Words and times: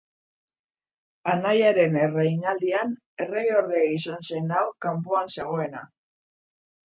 Anaiaren 1.33 1.97
erreinaldian, 2.05 2.95
erregeordea 3.25 3.83
izan 3.97 4.25
zen 4.31 4.53
hau 4.61 4.67
kanpoan 4.87 5.29
zegoena. 5.35 5.85